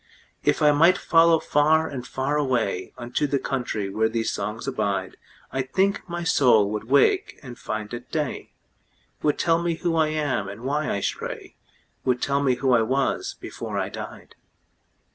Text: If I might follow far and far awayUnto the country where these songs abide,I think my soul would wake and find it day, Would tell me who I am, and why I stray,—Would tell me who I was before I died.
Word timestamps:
If 0.43 0.63
I 0.63 0.71
might 0.71 0.97
follow 0.97 1.37
far 1.37 1.87
and 1.87 2.07
far 2.07 2.37
awayUnto 2.37 3.29
the 3.29 3.37
country 3.37 3.87
where 3.91 4.09
these 4.09 4.31
songs 4.31 4.67
abide,I 4.67 5.61
think 5.61 6.09
my 6.09 6.23
soul 6.23 6.71
would 6.71 6.85
wake 6.85 7.39
and 7.43 7.55
find 7.55 7.93
it 7.93 8.09
day, 8.11 8.51
Would 9.21 9.37
tell 9.37 9.61
me 9.61 9.75
who 9.75 9.95
I 9.95 10.07
am, 10.07 10.49
and 10.49 10.61
why 10.61 10.89
I 10.91 11.01
stray,—Would 11.01 12.19
tell 12.19 12.41
me 12.41 12.55
who 12.55 12.73
I 12.73 12.81
was 12.81 13.35
before 13.39 13.77
I 13.77 13.89
died. 13.89 14.33